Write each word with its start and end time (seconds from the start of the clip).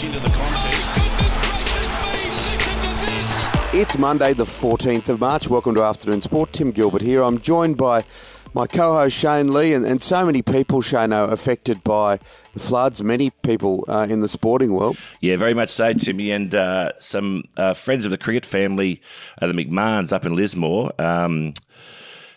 much 0.00 0.06
into 0.06 0.20
the 0.20 0.34
contest. 0.34 0.88
It's 3.72 3.98
Monday, 3.98 4.32
the 4.32 4.44
14th 4.44 5.08
of 5.08 5.20
March. 5.20 5.48
Welcome 5.48 5.74
to 5.76 5.82
Afternoon 5.82 6.22
Sport. 6.22 6.52
Tim 6.52 6.70
Gilbert 6.70 7.02
here. 7.02 7.22
I'm 7.22 7.40
joined 7.40 7.76
by 7.76 8.04
my 8.52 8.66
co-host 8.66 9.16
Shane 9.16 9.52
Lee, 9.52 9.72
and, 9.74 9.86
and 9.86 10.02
so 10.02 10.26
many 10.26 10.42
people, 10.42 10.80
Shane, 10.82 11.12
are 11.12 11.32
affected 11.32 11.84
by 11.84 12.18
the 12.52 12.58
floods. 12.58 13.00
Many 13.00 13.30
people 13.30 13.84
uh, 13.86 14.08
in 14.10 14.20
the 14.20 14.28
sporting 14.28 14.72
world. 14.72 14.96
Yeah, 15.20 15.36
very 15.36 15.54
much 15.54 15.68
so, 15.68 15.92
Timmy, 15.92 16.32
and 16.32 16.52
uh, 16.52 16.92
some 16.98 17.44
uh, 17.56 17.74
friends 17.74 18.04
of 18.04 18.10
the 18.10 18.18
cricket 18.18 18.44
family, 18.44 19.00
uh, 19.40 19.46
the 19.46 19.52
McMahons 19.52 20.12
up 20.12 20.26
in 20.26 20.34
Lismore. 20.34 20.92
Um, 21.00 21.54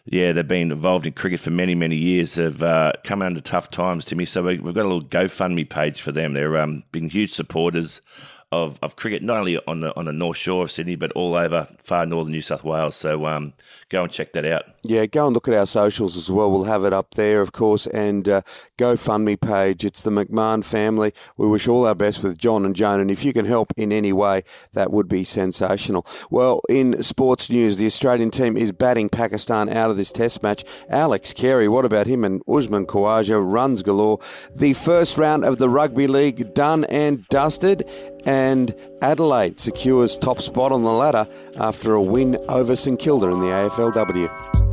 yeah, 0.06 0.34
they've 0.34 0.48
been 0.48 0.72
involved 0.72 1.08
in 1.08 1.14
cricket 1.14 1.40
for 1.40 1.52
many, 1.52 1.76
many 1.76 1.96
years. 1.96 2.36
They've 2.36 2.62
uh, 2.62 2.92
come 3.04 3.22
under 3.22 3.40
tough 3.40 3.70
times, 3.70 4.04
Timmy. 4.04 4.26
So 4.26 4.44
we, 4.44 4.58
have 4.58 4.64
got 4.64 4.82
a 4.86 4.90
little 4.90 5.04
GoFundMe 5.04 5.70
page 5.70 6.02
for 6.02 6.12
them. 6.12 6.34
They've 6.34 6.54
um, 6.54 6.84
been 6.92 7.10
huge 7.10 7.32
supporters 7.32 8.02
of, 8.54 8.78
of 8.84 8.96
cricket, 8.96 9.24
not 9.24 9.38
only 9.38 9.58
on 9.66 9.80
the 9.80 9.96
on 9.98 10.06
the 10.06 10.14
North 10.14 10.38
Shore 10.38 10.64
of 10.64 10.72
Sydney, 10.72 10.96
but 10.96 11.12
all 11.14 11.36
over 11.36 11.68
far 11.84 12.06
northern 12.06 12.32
New 12.32 12.42
South 12.42 12.64
Wales. 12.64 12.96
So 12.96 13.26
um, 13.26 13.54
go 13.90 14.04
and 14.04 14.12
check 14.12 14.34
that 14.34 14.46
out. 14.46 14.66
Yeah, 14.84 15.06
go 15.08 15.26
and 15.26 15.34
look 15.34 15.48
at 15.48 15.54
our 15.54 15.66
socials 15.66 16.16
as 16.16 16.30
well. 16.30 16.52
We'll 16.52 16.66
have 16.66 16.84
it 16.84 16.94
up 16.94 17.16
there, 17.16 17.42
of 17.42 17.52
course, 17.52 17.88
and 17.88 18.28
uh, 18.30 18.42
GoFundMe 18.78 19.40
page. 19.40 19.84
It's 19.84 20.02
the 20.02 20.12
McMahon 20.12 20.64
family. 20.64 21.14
We 21.38 21.48
wish 21.48 21.68
all 21.68 21.88
our 21.88 21.96
best 21.96 22.22
with 22.22 22.38
John 22.38 22.66
and 22.66 22.76
Joan, 22.76 23.00
and 23.00 23.10
if 23.10 23.24
you 23.26 23.34
can 23.34 23.46
help 23.46 23.74
in 23.76 23.92
any 23.92 24.14
way, 24.14 24.44
that 24.74 24.92
would 24.92 25.08
be 25.08 25.24
sensational. 25.24 26.06
Well, 26.30 26.62
in 26.70 27.02
sports 27.02 27.50
news, 27.50 27.78
the 27.78 27.86
Australian 27.88 28.30
team 28.30 28.56
is 28.56 28.72
batting 28.72 29.10
Pakistan 29.10 29.70
out 29.70 29.90
of 29.90 29.98
this 29.98 30.12
Test 30.12 30.44
match. 30.44 30.64
Alex 30.90 31.34
Carey, 31.34 31.68
what 31.68 31.86
about 31.86 32.06
him? 32.06 32.24
And 32.24 32.44
Usman 32.48 32.86
Khawaja 32.86 33.42
runs 33.44 33.82
galore. 33.82 34.20
The 34.56 34.74
first 34.74 35.18
round 35.18 35.44
of 35.44 35.58
the 35.58 35.70
Rugby 35.70 36.08
League 36.08 36.54
done 36.54 36.84
and 36.86 37.26
dusted 37.30 37.84
and 38.26 38.76
Adelaide 39.02 39.60
secures 39.60 40.18
top 40.18 40.42
spot 40.42 40.72
on 40.72 40.84
the 40.84 40.92
ladder 40.92 41.28
after 41.60 41.94
a 41.94 42.02
win 42.02 42.38
over 42.50 42.76
St 42.76 43.00
Kilda 43.00 43.28
in 43.28 43.40
the 43.40 43.48
AFLW. 43.48 44.64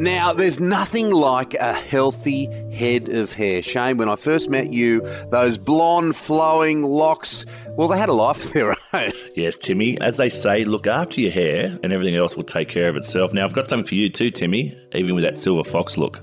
Now, 0.00 0.32
there's 0.32 0.60
nothing 0.60 1.10
like 1.10 1.54
a 1.54 1.72
healthy 1.72 2.46
head 2.72 3.08
of 3.08 3.32
hair. 3.32 3.62
Shane, 3.62 3.96
when 3.96 4.08
I 4.08 4.14
first 4.14 4.48
met 4.48 4.72
you, 4.72 5.00
those 5.30 5.58
blonde, 5.58 6.14
flowing 6.14 6.84
locks, 6.84 7.44
well, 7.70 7.88
they 7.88 7.98
had 7.98 8.08
a 8.08 8.12
life 8.12 8.44
of 8.44 8.52
their 8.52 8.70
own. 8.92 9.10
Yes, 9.34 9.58
Timmy. 9.58 10.00
As 10.00 10.16
they 10.16 10.30
say, 10.30 10.64
look 10.64 10.86
after 10.86 11.20
your 11.20 11.32
hair 11.32 11.76
and 11.82 11.92
everything 11.92 12.14
else 12.14 12.36
will 12.36 12.44
take 12.44 12.68
care 12.68 12.88
of 12.88 12.96
itself. 12.96 13.32
Now, 13.32 13.44
I've 13.44 13.54
got 13.54 13.66
something 13.66 13.88
for 13.88 13.96
you 13.96 14.08
too, 14.08 14.30
Timmy, 14.30 14.78
even 14.94 15.16
with 15.16 15.24
that 15.24 15.36
silver 15.36 15.68
fox 15.68 15.98
look. 15.98 16.22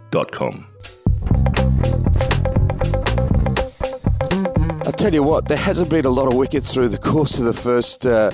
manehaircare.com. 0.11 0.67
I'll 4.85 4.91
tell 4.93 5.13
you 5.13 5.23
what, 5.23 5.47
there 5.47 5.57
hasn't 5.57 5.89
been 5.89 6.05
a 6.05 6.09
lot 6.09 6.27
of 6.27 6.35
wickets 6.35 6.73
through 6.73 6.89
the 6.89 6.97
course 6.97 7.39
of 7.39 7.45
the 7.45 7.53
first 7.53 8.05
uh, 8.05 8.31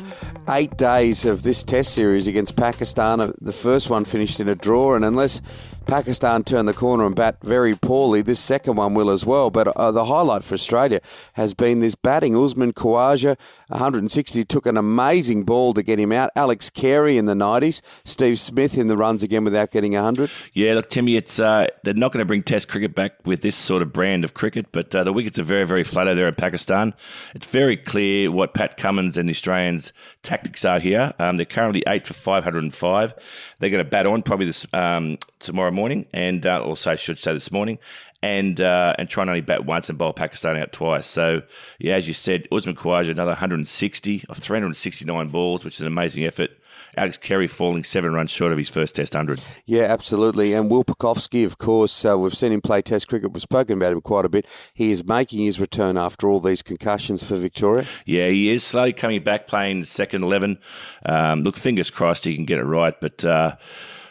eight 0.49 0.75
days 0.77 1.25
of 1.25 1.43
this 1.43 1.63
Test 1.63 1.93
series 1.93 2.27
against 2.27 2.55
Pakistan. 2.55 3.33
The 3.41 3.51
first 3.51 3.89
one 3.89 4.05
finished 4.05 4.39
in 4.39 4.47
a 4.47 4.55
draw, 4.55 4.95
and 4.95 5.05
unless 5.05 5.41
Pakistan 5.87 6.43
turn 6.43 6.65
the 6.65 6.73
corner 6.73 7.05
and 7.05 7.15
bat 7.15 7.37
very 7.41 7.73
poorly. 7.73 8.21
This 8.21 8.41
second 8.41 8.75
one 8.75 8.93
will 8.93 9.09
as 9.09 9.25
well. 9.25 9.49
But 9.49 9.69
uh, 9.69 9.91
the 9.91 10.03
highlight 10.03 10.43
for 10.43 10.53
Australia 10.53 10.99
has 11.33 11.53
been 11.53 11.79
this 11.79 11.95
batting. 11.95 12.35
Usman 12.35 12.73
Khawaja, 12.73 13.37
160, 13.69 14.43
took 14.43 14.65
an 14.65 14.75
amazing 14.75 15.45
ball 15.45 15.73
to 15.73 15.81
get 15.81 15.97
him 15.97 16.11
out. 16.11 16.29
Alex 16.35 16.69
Carey 16.69 17.17
in 17.17 17.25
the 17.25 17.33
90s. 17.33 17.81
Steve 18.03 18.37
Smith 18.37 18.77
in 18.77 18.87
the 18.87 18.97
runs 18.97 19.23
again 19.23 19.45
without 19.45 19.71
getting 19.71 19.93
100. 19.93 20.29
Yeah, 20.53 20.73
look, 20.73 20.89
Timmy, 20.89 21.15
it's 21.15 21.39
uh, 21.39 21.67
they're 21.83 21.93
not 21.93 22.11
going 22.11 22.21
to 22.21 22.25
bring 22.25 22.43
Test 22.43 22.67
cricket 22.67 22.93
back 22.93 23.13
with 23.25 23.41
this 23.41 23.55
sort 23.55 23.81
of 23.81 23.93
brand 23.93 24.25
of 24.25 24.33
cricket, 24.33 24.67
but 24.73 24.93
uh, 24.93 25.05
the 25.05 25.13
wickets 25.13 25.39
are 25.39 25.43
very, 25.43 25.65
very 25.65 25.85
flat 25.85 26.07
over 26.07 26.15
there 26.15 26.27
in 26.27 26.35
Pakistan. 26.35 26.93
It's 27.33 27.47
very 27.47 27.77
clear 27.77 28.29
what 28.29 28.53
Pat 28.53 28.75
Cummins 28.75 29.17
and 29.17 29.29
the 29.29 29.33
Australians' 29.33 29.93
tactics 30.21 30.65
are 30.65 30.79
here. 30.79 31.13
Um, 31.17 31.37
they're 31.37 31.45
currently 31.45 31.83
eight 31.87 32.05
for 32.05 32.13
505. 32.13 33.13
They're 33.59 33.69
going 33.69 33.83
to 33.83 33.89
bat 33.89 34.05
on 34.05 34.21
probably 34.21 34.47
this 34.47 34.65
um, 34.73 35.17
tomorrow 35.39 35.71
morning, 35.77 36.07
and 36.11 36.45
uh, 36.45 36.61
also 36.61 36.91
I 36.91 36.95
should 36.95 37.19
say 37.19 37.33
this 37.33 37.51
morning, 37.51 37.77
and 38.21 38.59
uh, 38.59 38.95
and 38.97 39.07
try 39.07 39.21
and 39.21 39.29
only 39.29 39.41
bat 39.41 39.65
once 39.65 39.89
and 39.89 39.97
bowl 39.97 40.11
Pakistan 40.11 40.57
out 40.57 40.73
twice. 40.73 41.05
So 41.05 41.43
yeah, 41.79 41.95
as 41.95 42.07
you 42.07 42.13
said, 42.13 42.47
Usman 42.51 42.75
Khawaja 42.75 43.11
another 43.11 43.31
160 43.31 44.25
of 44.27 44.37
369 44.39 45.29
balls, 45.29 45.63
which 45.63 45.75
is 45.75 45.81
an 45.81 45.87
amazing 45.87 46.25
effort. 46.25 46.51
Alex 46.95 47.17
Carey 47.17 47.47
falling 47.47 47.83
seven 47.83 48.13
runs 48.13 48.31
short 48.31 48.51
of 48.51 48.57
his 48.57 48.69
first 48.69 48.95
Test 48.95 49.13
hundred. 49.13 49.39
Yeah, 49.65 49.83
absolutely. 49.83 50.53
And 50.53 50.69
Will 50.69 50.83
Pucovski, 50.83 51.45
of 51.45 51.59
course, 51.59 52.05
uh, 52.05 52.17
we've 52.17 52.35
seen 52.35 52.51
him 52.51 52.61
play 52.61 52.81
Test 52.81 53.07
cricket. 53.07 53.31
We've 53.31 53.41
spoken 53.41 53.77
about 53.77 53.93
him 53.93 54.01
quite 54.01 54.25
a 54.25 54.29
bit. 54.29 54.47
He 54.73 54.91
is 54.91 55.05
making 55.05 55.45
his 55.45 55.59
return 55.59 55.97
after 55.97 56.27
all 56.27 56.39
these 56.39 56.63
concussions 56.63 57.23
for 57.23 57.35
Victoria. 57.35 57.85
Yeah, 58.05 58.27
he 58.29 58.49
is 58.49 58.63
slowly 58.63 58.93
coming 58.93 59.23
back, 59.23 59.47
playing 59.47 59.85
second 59.85 60.23
eleven. 60.23 60.57
Um, 61.05 61.43
look, 61.43 61.55
fingers 61.55 61.91
crossed 61.91 62.25
he 62.25 62.35
can 62.35 62.45
get 62.45 62.59
it 62.59 62.65
right, 62.65 62.99
but. 62.99 63.23
Uh, 63.23 63.55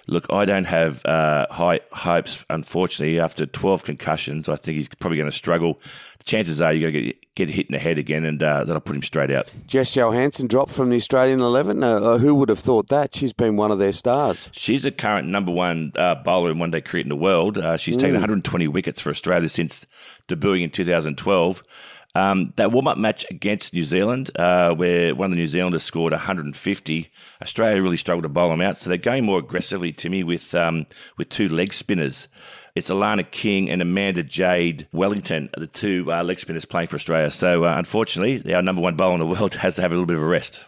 Look, 0.09 0.27
I 0.31 0.45
don't 0.45 0.67
have 0.67 1.05
uh, 1.05 1.47
high 1.51 1.81
hopes, 1.93 2.45
unfortunately. 2.49 3.19
After 3.19 3.45
12 3.45 3.83
concussions, 3.85 4.49
I 4.49 4.55
think 4.55 4.77
he's 4.77 4.89
probably 4.89 5.19
going 5.19 5.31
to 5.31 5.37
struggle. 5.37 5.81
The 6.19 6.25
chances 6.25 6.61
are 6.61 6.73
you're 6.73 6.93
going 6.93 7.07
to 7.07 7.13
get, 7.13 7.35
get 7.35 7.51
hit 7.51 7.67
in 7.67 7.73
the 7.73 7.81
head 7.81 7.99
again, 7.99 8.25
and 8.25 8.41
uh, 8.41 8.65
that'll 8.65 8.81
put 8.81 8.95
him 8.95 9.03
straight 9.03 9.33
out. 9.33 9.53
Jess 9.67 9.91
Jonassen 9.97 10.47
dropped 10.47 10.71
from 10.71 10.91
the 10.91 10.97
Australian 10.97 11.41
11. 11.41 11.83
Uh, 11.83 11.89
uh, 11.89 12.19
who 12.19 12.37
would 12.37 12.49
have 12.49 12.61
thought 12.61 12.87
that? 12.89 13.17
She's 13.17 13.33
been 13.33 13.57
one 13.57 13.73
of 13.73 13.81
their 13.81 13.93
stars. 13.93 14.49
She's 14.53 14.85
the 14.85 14.93
current 14.93 15.27
number 15.27 15.51
one 15.51 15.93
uh, 15.97 16.15
bowler 16.15 16.53
in 16.53 16.61
one 16.61 16.71
day 16.71 16.81
cricket 16.81 17.07
in 17.07 17.11
the 17.11 17.17
world. 17.17 17.59
Uh, 17.59 17.77
she's 17.77 17.97
mm. 17.97 18.01
taken 18.01 18.15
120 18.15 18.69
wickets 18.69 19.01
for 19.01 19.11
Australia 19.11 19.49
since 19.49 19.87
debuting 20.29 20.63
in 20.63 20.71
2012. 20.71 21.63
Um, 22.17 22.55
that 22.57 22.73
warm 22.73 22.89
up 22.89 22.97
match 22.97 23.27
against 23.29 23.75
New 23.75 23.85
Zealand, 23.85 24.31
uh, 24.39 24.75
where 24.75 25.15
one 25.15 25.27
of 25.27 25.31
the 25.33 25.37
New 25.37 25.49
Zealanders 25.49 25.83
scored 25.83 26.15
150, 26.15 27.13
Australia 27.43 27.83
really 27.83 27.99
struggled 27.99 28.23
to 28.23 28.31
bowl 28.31 28.49
them 28.49 28.63
out. 28.63 28.79
So 28.79 28.89
they're 28.89 28.97
going 28.97 29.27
more 29.27 29.39
aggressively 29.39 29.93
me 30.09 30.23
with 30.23 30.55
um, 30.55 30.87
with 31.19 31.29
two 31.29 31.47
leg 31.47 31.75
spinners. 31.75 32.27
It's 32.75 32.89
Alana 32.89 33.31
King 33.31 33.69
and 33.69 33.83
Amanda 33.83 34.23
Jade 34.23 34.89
Wellington, 34.93 35.51
the 35.59 35.67
two 35.67 36.11
uh, 36.11 36.23
leg 36.23 36.41
spinners 36.41 36.65
playing 36.65 36.89
for 36.89 36.97
Australia. 36.97 37.31
So 37.31 37.67
uh, 37.67 37.75
unfortunately, 37.77 38.55
our 38.55 38.63
number 38.63 38.81
one 38.81 38.97
bowler 38.97 39.15
in 39.15 39.21
the 39.21 39.27
world 39.27 39.55
has 39.57 39.75
to 39.77 39.83
have 39.83 39.91
a 39.91 39.95
little 39.95 40.07
bit 40.07 40.17
of 40.17 40.23
a 40.23 40.27
rest. 40.27 40.61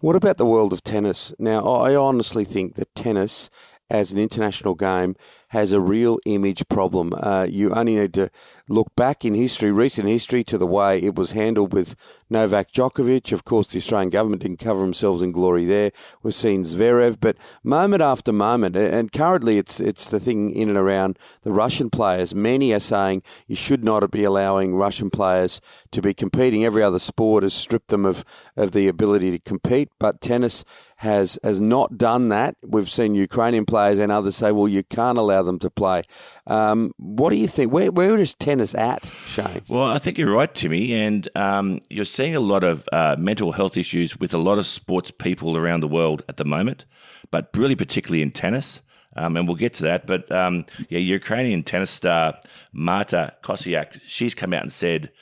What 0.00 0.16
about 0.16 0.38
the 0.38 0.46
world 0.46 0.72
of 0.72 0.82
tennis? 0.82 1.34
Now, 1.38 1.66
I 1.66 1.94
honestly 1.94 2.44
think 2.44 2.76
that 2.76 2.94
tennis 2.94 3.50
as 3.90 4.12
an 4.12 4.18
international 4.18 4.74
game 4.74 5.14
has 5.48 5.72
a 5.72 5.80
real 5.80 6.18
image 6.24 6.66
problem. 6.68 7.12
Uh, 7.14 7.46
you 7.48 7.72
only 7.72 7.96
need 7.96 8.14
to 8.14 8.30
look 8.68 8.94
back 8.96 9.24
in 9.24 9.34
history, 9.34 9.70
recent 9.70 10.08
history, 10.08 10.42
to 10.44 10.58
the 10.58 10.66
way 10.66 10.98
it 10.98 11.14
was 11.14 11.32
handled 11.32 11.72
with 11.72 11.96
Novak 12.30 12.72
Djokovic. 12.72 13.32
Of 13.32 13.44
course, 13.44 13.68
the 13.68 13.78
Australian 13.78 14.10
government 14.10 14.42
didn't 14.42 14.58
cover 14.58 14.80
themselves 14.80 15.22
in 15.22 15.32
glory 15.32 15.64
there. 15.64 15.90
We've 16.22 16.34
seen 16.34 16.64
Zverev, 16.64 17.18
but 17.20 17.36
moment 17.62 18.02
after 18.02 18.32
moment, 18.32 18.76
and 18.76 19.12
currently 19.12 19.58
it's 19.58 19.80
it's 19.80 20.08
the 20.08 20.20
thing 20.20 20.50
in 20.50 20.68
and 20.68 20.78
around 20.78 21.18
the 21.42 21.52
Russian 21.52 21.90
players. 21.90 22.34
Many 22.34 22.72
are 22.72 22.80
saying 22.80 23.22
you 23.46 23.56
should 23.56 23.84
not 23.84 24.10
be 24.10 24.24
allowing 24.24 24.74
Russian 24.74 25.10
players 25.10 25.60
to 25.90 26.00
be 26.00 26.14
competing. 26.14 26.64
Every 26.64 26.82
other 26.82 26.98
sport 26.98 27.42
has 27.42 27.52
stripped 27.52 27.88
them 27.88 28.04
of, 28.04 28.24
of 28.56 28.72
the 28.72 28.88
ability 28.88 29.30
to 29.32 29.38
compete, 29.38 29.88
but 29.98 30.20
tennis 30.20 30.64
has 30.96 31.38
has 31.42 31.60
not 31.60 31.98
done 31.98 32.28
that. 32.30 32.56
We've 32.62 32.88
seen 32.88 33.14
Ukrainian 33.14 33.66
players 33.66 33.98
and 33.98 34.10
others 34.10 34.36
say, 34.36 34.52
well, 34.52 34.68
you 34.68 34.82
can't 34.82 35.18
allow 35.18 35.42
them 35.42 35.58
to 35.60 35.70
play. 35.70 36.02
Um, 36.46 36.92
what 36.96 37.30
do 37.30 37.36
you 37.36 37.46
think? 37.46 37.72
Where, 37.72 37.90
where 37.90 38.16
is 38.16 38.34
tennis 38.34 38.53
at, 38.74 39.10
Shane? 39.26 39.62
Well, 39.68 39.84
I 39.84 39.98
think 39.98 40.18
you're 40.18 40.32
right, 40.32 40.52
Timmy, 40.52 40.94
and 40.94 41.28
um, 41.36 41.80
you're 41.90 42.04
seeing 42.04 42.36
a 42.36 42.40
lot 42.40 42.64
of 42.64 42.88
uh, 42.92 43.16
mental 43.18 43.52
health 43.52 43.76
issues 43.76 44.18
with 44.18 44.34
a 44.34 44.38
lot 44.38 44.58
of 44.58 44.66
sports 44.66 45.10
people 45.10 45.56
around 45.56 45.80
the 45.80 45.88
world 45.88 46.24
at 46.28 46.36
the 46.36 46.44
moment, 46.44 46.84
but 47.30 47.50
really 47.54 47.76
particularly 47.76 48.22
in 48.22 48.30
tennis. 48.30 48.80
Um, 49.16 49.36
and 49.36 49.46
we'll 49.46 49.56
get 49.56 49.74
to 49.74 49.84
that. 49.84 50.06
But 50.06 50.30
um, 50.32 50.66
yeah, 50.88 50.98
Ukrainian 50.98 51.62
tennis 51.62 51.90
star 51.90 52.34
Marta 52.72 53.34
Kostyuk, 53.44 54.00
she's 54.04 54.34
come 54.34 54.52
out 54.52 54.62
and 54.62 54.72
said 54.72 55.12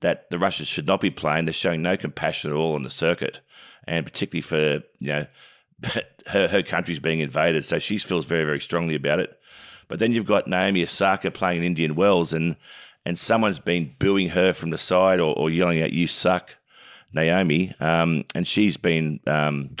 that 0.00 0.30
the 0.30 0.38
Russians 0.38 0.68
should 0.68 0.86
not 0.86 1.00
be 1.00 1.10
playing. 1.10 1.44
They're 1.44 1.52
showing 1.52 1.82
no 1.82 1.96
compassion 1.96 2.50
at 2.50 2.56
all 2.56 2.74
on 2.74 2.82
the 2.82 2.90
circuit, 2.90 3.40
and 3.86 4.04
particularly 4.06 4.42
for 4.42 4.84
you 4.98 5.08
know 5.08 5.26
her 6.26 6.48
her 6.48 6.62
country's 6.62 6.98
being 6.98 7.20
invaded. 7.20 7.64
So 7.64 7.78
she 7.78 7.98
feels 7.98 8.24
very 8.24 8.44
very 8.44 8.60
strongly 8.60 8.94
about 8.94 9.20
it. 9.20 9.38
But 9.92 9.98
then 9.98 10.12
you've 10.12 10.24
got 10.24 10.48
Naomi 10.48 10.82
Osaka 10.82 11.30
playing 11.30 11.58
in 11.58 11.64
Indian 11.64 11.94
Wells, 11.94 12.32
and 12.32 12.56
and 13.04 13.18
someone's 13.18 13.58
been 13.58 13.94
booing 13.98 14.30
her 14.30 14.54
from 14.54 14.70
the 14.70 14.78
side 14.78 15.20
or, 15.20 15.36
or 15.36 15.50
yelling 15.50 15.82
out, 15.82 15.92
"You 15.92 16.06
suck." 16.06 16.56
Naomi, 17.12 17.74
um, 17.78 18.24
and 18.34 18.48
she's 18.48 18.78
been 18.78 19.20
um, 19.26 19.76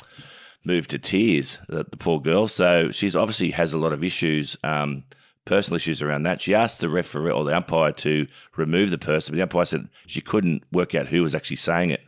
moved 0.66 0.90
to 0.90 0.98
tears. 0.98 1.56
The, 1.66 1.86
the, 1.90 1.96
poor 1.96 2.20
girl. 2.20 2.46
So 2.46 2.90
she's 2.90 3.16
obviously 3.16 3.52
has 3.52 3.72
a 3.72 3.78
lot 3.78 3.94
of 3.94 4.04
issues, 4.04 4.54
um, 4.62 5.04
personal 5.46 5.76
issues 5.76 6.02
around 6.02 6.24
that. 6.24 6.42
She 6.42 6.54
asked 6.54 6.80
the 6.80 6.90
referee 6.90 7.32
or 7.32 7.46
the 7.46 7.56
umpire 7.56 7.92
to 7.92 8.26
remove 8.58 8.90
the 8.90 8.98
person, 8.98 9.32
but 9.32 9.36
the 9.36 9.42
umpire 9.44 9.64
said 9.64 9.88
she 10.06 10.20
couldn't 10.20 10.62
work 10.72 10.94
out 10.94 11.08
who 11.08 11.22
was 11.22 11.34
actually 11.34 11.56
saying 11.56 11.88
it. 11.88 12.02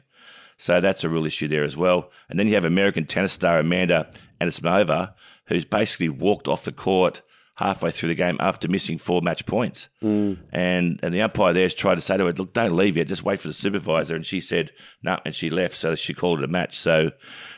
So 0.58 0.82
that's 0.82 1.04
a 1.04 1.08
real 1.08 1.24
issue 1.24 1.48
there 1.48 1.64
as 1.64 1.74
well. 1.74 2.10
And 2.28 2.38
then 2.38 2.48
you 2.48 2.54
have 2.54 2.66
American 2.66 3.06
tennis 3.06 3.32
star 3.32 3.58
Amanda 3.58 4.10
Anisimova, 4.42 5.14
who's 5.46 5.64
basically 5.64 6.10
walked 6.10 6.48
off 6.48 6.64
the 6.64 6.72
court 6.72 7.22
halfway 7.56 7.90
through 7.92 8.08
the 8.08 8.14
game 8.14 8.36
after 8.40 8.66
missing 8.66 8.98
four 8.98 9.22
match 9.22 9.46
points. 9.46 9.88
Mm. 10.02 10.38
And 10.52 10.98
and 11.02 11.14
the 11.14 11.22
umpire 11.22 11.52
there's 11.52 11.72
tried 11.72 11.94
to 11.96 12.00
say 12.00 12.16
to 12.16 12.26
her, 12.26 12.32
look, 12.32 12.52
don't 12.52 12.74
leave 12.74 12.96
yet, 12.96 13.06
just 13.06 13.22
wait 13.22 13.40
for 13.40 13.48
the 13.48 13.54
supervisor. 13.54 14.16
And 14.16 14.26
she 14.26 14.40
said, 14.40 14.72
no, 15.02 15.12
nah, 15.12 15.20
and 15.24 15.34
she 15.34 15.50
left. 15.50 15.76
So 15.76 15.94
she 15.94 16.14
called 16.14 16.40
it 16.40 16.44
a 16.44 16.48
match. 16.48 16.76
So 16.76 17.12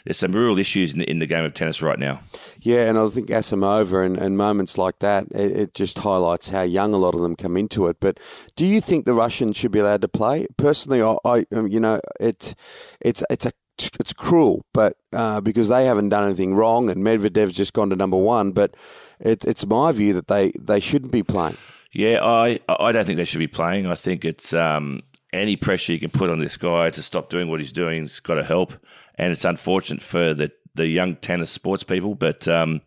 there's 0.04 0.18
some 0.18 0.32
real 0.32 0.58
issues 0.58 0.92
in 0.92 0.98
the, 0.98 1.10
in 1.10 1.18
the 1.18 1.26
game 1.26 1.44
of 1.44 1.54
tennis 1.54 1.80
right 1.80 1.98
now. 1.98 2.20
Yeah, 2.60 2.88
and 2.88 2.98
I 2.98 3.08
think 3.08 3.28
Anisimova 3.28 4.04
and, 4.04 4.18
and 4.18 4.36
moments 4.36 4.76
like 4.76 4.98
that, 4.98 5.26
it, 5.32 5.56
it, 5.56 5.74
just 5.74 5.98
highlights 5.98 6.50
how 6.50 6.62
young 6.62 6.94
a 6.94 6.98
lot 6.98 7.14
of 7.14 7.22
them 7.22 7.36
come 7.36 7.56
into 7.56 7.86
it. 7.86 7.96
But 8.00 8.20
do 8.54 8.64
you 8.64 8.80
think 8.80 9.04
the 9.04 9.14
Russians 9.14 9.56
should 9.56 9.72
be 9.72 9.78
allowed 9.78 10.02
to 10.02 10.08
play? 10.08 10.46
Personally, 10.56 11.02
I, 11.02 11.16
I 11.24 11.46
you 11.50 11.80
know, 11.80 12.00
it's 12.20 12.54
it's 13.00 13.24
it's 13.30 13.46
a 13.46 13.52
it's 14.00 14.12
cruel, 14.12 14.62
but 14.72 14.96
uh, 15.12 15.40
because 15.40 15.68
they 15.68 15.84
haven't 15.86 16.08
done 16.08 16.24
anything 16.24 16.54
wrong, 16.54 16.90
and 16.90 17.04
Medvedev's 17.04 17.54
just 17.54 17.72
gone 17.72 17.90
to 17.90 17.96
number 17.96 18.16
one. 18.16 18.52
But 18.52 18.76
it, 19.20 19.44
it's 19.44 19.66
my 19.66 19.92
view 19.92 20.12
that 20.14 20.28
they, 20.28 20.52
they 20.58 20.80
shouldn't 20.80 21.12
be 21.12 21.22
playing. 21.22 21.56
Yeah, 21.92 22.22
I 22.22 22.60
I 22.68 22.92
don't 22.92 23.06
think 23.06 23.16
they 23.16 23.24
should 23.24 23.38
be 23.38 23.46
playing. 23.46 23.86
I 23.86 23.94
think 23.94 24.24
it's 24.24 24.52
um, 24.52 25.02
any 25.32 25.56
pressure 25.56 25.92
you 25.92 26.00
can 26.00 26.10
put 26.10 26.30
on 26.30 26.38
this 26.38 26.56
guy 26.56 26.90
to 26.90 27.02
stop 27.02 27.30
doing 27.30 27.48
what 27.48 27.60
he's 27.60 27.72
doing 27.72 28.02
has 28.02 28.20
got 28.20 28.34
to 28.34 28.44
help, 28.44 28.72
and 29.16 29.32
it's 29.32 29.44
unfortunate 29.44 30.02
for 30.02 30.34
the 30.34 30.52
the 30.74 30.86
young 30.86 31.16
tennis 31.16 31.50
sports 31.50 31.82
people, 31.82 32.14
but. 32.14 32.46
Um, 32.48 32.82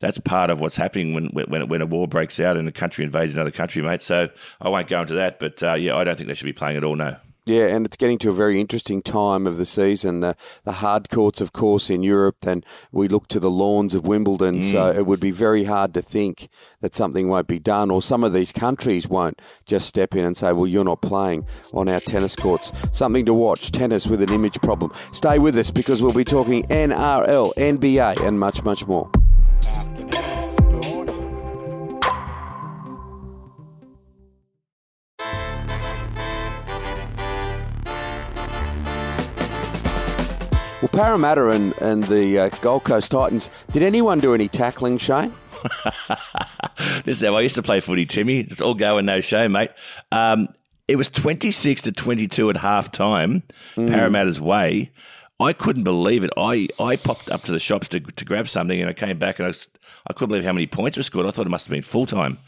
that's 0.00 0.18
part 0.18 0.48
of 0.48 0.60
what's 0.60 0.76
happening 0.76 1.12
when 1.12 1.26
when 1.26 1.68
when 1.68 1.82
a 1.82 1.86
war 1.86 2.08
breaks 2.08 2.40
out 2.40 2.56
and 2.56 2.66
a 2.66 2.72
country 2.72 3.04
invades 3.04 3.34
another 3.34 3.50
country, 3.50 3.82
mate. 3.82 4.00
So 4.00 4.30
I 4.58 4.70
won't 4.70 4.88
go 4.88 5.02
into 5.02 5.12
that, 5.16 5.38
but 5.38 5.62
uh, 5.62 5.74
yeah, 5.74 5.94
I 5.94 6.04
don't 6.04 6.16
think 6.16 6.26
they 6.26 6.34
should 6.34 6.46
be 6.46 6.54
playing 6.54 6.78
at 6.78 6.84
all. 6.84 6.96
No. 6.96 7.16
Yeah, 7.50 7.66
and 7.66 7.84
it's 7.84 7.96
getting 7.96 8.18
to 8.18 8.30
a 8.30 8.32
very 8.32 8.60
interesting 8.60 9.02
time 9.02 9.44
of 9.44 9.56
the 9.56 9.66
season. 9.66 10.20
The, 10.20 10.36
the 10.62 10.72
hard 10.72 11.10
courts, 11.10 11.40
of 11.40 11.52
course, 11.52 11.90
in 11.90 12.04
Europe, 12.04 12.46
and 12.46 12.64
we 12.92 13.08
look 13.08 13.26
to 13.26 13.40
the 13.40 13.50
lawns 13.50 13.92
of 13.92 14.06
Wimbledon. 14.06 14.60
Mm. 14.60 14.70
So 14.70 14.92
it 14.92 15.04
would 15.04 15.18
be 15.18 15.32
very 15.32 15.64
hard 15.64 15.92
to 15.94 16.02
think 16.02 16.48
that 16.80 16.94
something 16.94 17.28
won't 17.28 17.48
be 17.48 17.58
done, 17.58 17.90
or 17.90 18.02
some 18.02 18.22
of 18.22 18.32
these 18.32 18.52
countries 18.52 19.08
won't 19.08 19.42
just 19.66 19.88
step 19.88 20.14
in 20.14 20.24
and 20.24 20.36
say, 20.36 20.52
well, 20.52 20.68
you're 20.68 20.84
not 20.84 21.02
playing 21.02 21.44
on 21.74 21.88
our 21.88 21.98
tennis 21.98 22.36
courts. 22.36 22.70
Something 22.92 23.26
to 23.26 23.34
watch 23.34 23.72
tennis 23.72 24.06
with 24.06 24.22
an 24.22 24.32
image 24.32 24.60
problem. 24.60 24.92
Stay 25.10 25.40
with 25.40 25.58
us 25.58 25.72
because 25.72 26.00
we'll 26.00 26.12
be 26.12 26.22
talking 26.22 26.62
NRL, 26.68 27.52
NBA, 27.56 28.24
and 28.24 28.38
much, 28.38 28.62
much 28.62 28.86
more. 28.86 29.10
Well, 40.82 40.88
Parramatta 40.88 41.50
and, 41.50 41.76
and 41.82 42.04
the 42.04 42.38
uh, 42.38 42.48
Gold 42.62 42.84
Coast 42.84 43.10
Titans, 43.10 43.50
did 43.70 43.82
anyone 43.82 44.18
do 44.18 44.32
any 44.32 44.48
tackling, 44.48 44.96
Shane? 44.96 45.34
this 47.04 47.20
is 47.20 47.20
how 47.20 47.36
I 47.36 47.42
used 47.42 47.56
to 47.56 47.62
play 47.62 47.80
footy, 47.80 48.06
Timmy. 48.06 48.40
It's 48.40 48.62
all 48.62 48.72
go 48.72 48.96
and 48.96 49.06
no 49.06 49.20
show, 49.20 49.46
mate. 49.46 49.72
Um, 50.10 50.48
it 50.88 50.96
was 50.96 51.08
26 51.08 51.82
to 51.82 51.92
22 51.92 52.48
at 52.48 52.56
half 52.56 52.90
time, 52.92 53.42
mm. 53.76 53.88
Parramatta's 53.88 54.40
way. 54.40 54.90
I 55.38 55.52
couldn't 55.52 55.84
believe 55.84 56.24
it. 56.24 56.30
I, 56.38 56.68
I 56.78 56.96
popped 56.96 57.30
up 57.30 57.42
to 57.42 57.52
the 57.52 57.58
shops 57.58 57.88
to, 57.88 58.00
to 58.00 58.24
grab 58.24 58.48
something 58.48 58.80
and 58.80 58.88
I 58.88 58.94
came 58.94 59.18
back 59.18 59.38
and 59.38 59.44
I, 59.44 59.48
was, 59.48 59.68
I 60.06 60.14
couldn't 60.14 60.30
believe 60.30 60.44
how 60.44 60.54
many 60.54 60.66
points 60.66 60.96
were 60.96 61.02
scored. 61.02 61.26
I 61.26 61.30
thought 61.30 61.46
it 61.46 61.50
must 61.50 61.66
have 61.66 61.72
been 61.72 61.82
full 61.82 62.06
time. 62.06 62.38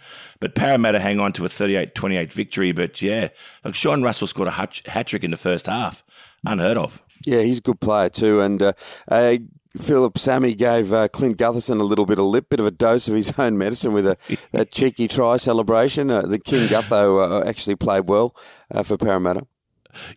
But 0.40 0.54
Parramatta 0.54 1.00
hang 1.00 1.20
on 1.20 1.34
to 1.34 1.44
a 1.44 1.50
38 1.50 1.94
28 1.94 2.32
victory. 2.32 2.72
But 2.72 3.02
yeah, 3.02 3.28
like 3.62 3.74
Sean 3.74 4.02
Russell 4.02 4.26
scored 4.26 4.48
a 4.48 4.52
hat 4.52 5.06
trick 5.06 5.22
in 5.22 5.30
the 5.30 5.36
first 5.36 5.66
half. 5.66 6.02
Unheard 6.46 6.78
of. 6.78 7.02
Yeah, 7.24 7.42
he's 7.42 7.58
a 7.58 7.62
good 7.62 7.80
player 7.80 8.08
too. 8.08 8.40
And 8.40 8.62
uh, 8.62 8.72
uh, 9.08 9.36
Phillip 9.76 10.18
Sami 10.18 10.54
gave 10.54 10.92
uh, 10.92 11.08
Clint 11.08 11.38
Gutherson 11.38 11.80
a 11.80 11.84
little 11.84 12.06
bit 12.06 12.18
of 12.18 12.26
lip, 12.26 12.48
bit 12.50 12.60
of 12.60 12.66
a 12.66 12.70
dose 12.70 13.08
of 13.08 13.14
his 13.14 13.32
own 13.38 13.56
medicine 13.56 13.92
with 13.92 14.06
a 14.06 14.16
that 14.52 14.70
cheeky 14.72 15.08
try 15.08 15.36
celebration. 15.36 16.10
Uh, 16.10 16.22
the 16.22 16.38
King 16.38 16.68
Gutho 16.68 17.42
uh, 17.42 17.48
actually 17.48 17.76
played 17.76 18.08
well 18.08 18.36
uh, 18.70 18.82
for 18.82 18.96
Parramatta. 18.96 19.46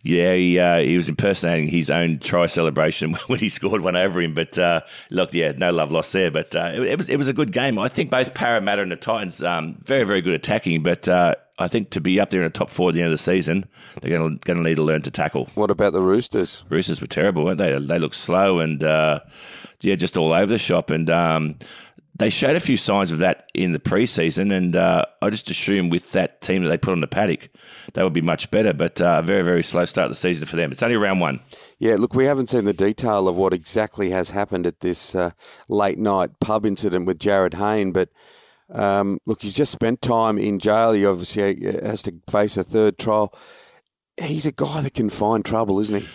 Yeah, 0.02 0.34
he, 0.34 0.58
uh, 0.58 0.78
he 0.78 0.96
was 0.96 1.08
impersonating 1.08 1.68
his 1.68 1.90
own 1.90 2.18
try 2.18 2.46
celebration 2.46 3.14
when 3.26 3.38
he 3.38 3.48
scored 3.48 3.82
one 3.82 3.96
over 3.96 4.20
him. 4.20 4.34
But 4.34 4.58
uh, 4.58 4.80
look, 5.10 5.34
yeah, 5.34 5.52
no 5.52 5.70
love 5.70 5.92
lost 5.92 6.12
there. 6.12 6.30
But 6.30 6.54
uh, 6.54 6.72
it, 6.74 6.82
it, 6.82 6.96
was 6.98 7.08
it 7.08 7.16
was 7.16 7.28
a 7.28 7.32
good 7.32 7.52
game. 7.52 7.78
I 7.78 7.88
think 7.88 8.10
both 8.10 8.34
Parramatta 8.34 8.82
and 8.82 8.92
the 8.92 8.96
Titans 8.96 9.42
um, 9.42 9.78
very 9.84 10.04
very 10.04 10.22
good 10.22 10.34
attacking. 10.34 10.82
But 10.82 11.08
uh, 11.08 11.34
I 11.58 11.68
think 11.68 11.90
to 11.90 12.00
be 12.00 12.20
up 12.20 12.30
there 12.30 12.42
in 12.42 12.46
the 12.46 12.50
top 12.58 12.68
four 12.68 12.90
at 12.90 12.94
the 12.94 13.00
end 13.00 13.12
of 13.12 13.18
the 13.18 13.22
season, 13.22 13.64
they're 14.00 14.18
going 14.18 14.38
to 14.40 14.54
need 14.54 14.76
to 14.76 14.82
learn 14.82 15.02
to 15.02 15.10
tackle. 15.10 15.48
What 15.54 15.70
about 15.70 15.94
the 15.94 16.02
Roosters? 16.02 16.64
Roosters 16.68 17.00
were 17.00 17.06
terrible, 17.06 17.44
weren't 17.44 17.58
they? 17.58 17.78
They 17.78 17.98
looked 17.98 18.16
slow 18.16 18.58
and 18.58 18.84
uh, 18.84 19.20
yeah, 19.80 19.94
just 19.94 20.16
all 20.16 20.32
over 20.32 20.46
the 20.46 20.58
shop. 20.58 20.90
And 20.90 21.08
um, 21.08 21.56
they 22.18 22.30
showed 22.30 22.56
a 22.56 22.60
few 22.60 22.76
signs 22.76 23.10
of 23.10 23.18
that 23.18 23.48
in 23.54 23.72
the 23.72 23.78
preseason, 23.78 24.52
and 24.52 24.74
uh, 24.74 25.04
I 25.20 25.30
just 25.30 25.50
assume 25.50 25.90
with 25.90 26.12
that 26.12 26.40
team 26.40 26.62
that 26.62 26.70
they 26.70 26.78
put 26.78 26.92
on 26.92 27.00
the 27.00 27.06
paddock, 27.06 27.50
they 27.92 28.02
would 28.02 28.12
be 28.12 28.22
much 28.22 28.50
better. 28.50 28.72
But 28.72 29.00
uh, 29.00 29.22
very, 29.22 29.42
very 29.42 29.62
slow 29.62 29.84
start 29.84 30.06
of 30.06 30.12
the 30.12 30.16
season 30.16 30.46
for 30.46 30.56
them. 30.56 30.72
It's 30.72 30.82
only 30.82 30.96
round 30.96 31.20
one. 31.20 31.40
Yeah, 31.78 31.96
look, 31.96 32.14
we 32.14 32.24
haven't 32.24 32.48
seen 32.48 32.64
the 32.64 32.72
detail 32.72 33.28
of 33.28 33.36
what 33.36 33.52
exactly 33.52 34.10
has 34.10 34.30
happened 34.30 34.66
at 34.66 34.80
this 34.80 35.14
uh, 35.14 35.30
late 35.68 35.98
night 35.98 36.40
pub 36.40 36.64
incident 36.64 37.06
with 37.06 37.18
Jarryd 37.18 37.54
Hayne, 37.54 37.92
but 37.92 38.08
um, 38.70 39.18
look, 39.26 39.42
he's 39.42 39.54
just 39.54 39.72
spent 39.72 40.02
time 40.02 40.38
in 40.38 40.58
jail. 40.58 40.92
He 40.92 41.06
obviously 41.06 41.64
has 41.64 42.02
to 42.02 42.14
face 42.28 42.56
a 42.56 42.64
third 42.64 42.98
trial. 42.98 43.32
He's 44.20 44.46
a 44.46 44.52
guy 44.52 44.80
that 44.80 44.94
can 44.94 45.10
find 45.10 45.44
trouble, 45.44 45.80
isn't 45.80 46.02
he? 46.02 46.08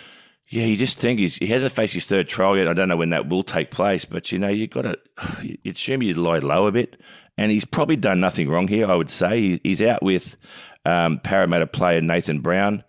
Yeah, 0.48 0.66
you 0.66 0.76
just 0.76 0.98
think 0.98 1.18
he's, 1.18 1.36
he 1.36 1.46
hasn't 1.46 1.72
faced 1.72 1.94
his 1.94 2.04
third 2.04 2.28
trial 2.28 2.58
yet. 2.58 2.68
I 2.68 2.74
don't 2.74 2.88
know 2.88 2.96
when 2.96 3.10
that 3.10 3.28
will 3.28 3.42
take 3.42 3.70
place, 3.70 4.04
but 4.04 4.30
you 4.30 4.38
know, 4.38 4.48
you've 4.48 4.70
got 4.70 4.82
to 4.82 4.98
you 5.40 5.56
assume 5.72 6.02
you'd 6.02 6.18
lie 6.18 6.40
low 6.40 6.66
a 6.66 6.72
bit. 6.72 7.00
And 7.38 7.50
he's 7.50 7.64
probably 7.64 7.96
done 7.96 8.20
nothing 8.20 8.50
wrong 8.50 8.68
here, 8.68 8.90
I 8.90 8.94
would 8.94 9.10
say. 9.10 9.58
he's 9.64 9.80
out 9.80 10.02
with 10.02 10.36
um, 10.84 11.20
Parramatta 11.20 11.66
player 11.66 12.02
Nathan 12.02 12.40
Brown. 12.40 12.84